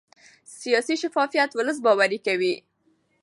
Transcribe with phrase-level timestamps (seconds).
[0.61, 2.53] سیاسي شفافیت ولس باوري کوي